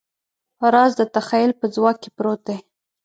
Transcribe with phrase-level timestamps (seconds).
[0.73, 2.57] راز د تخیل په ځواک کې پروت دی.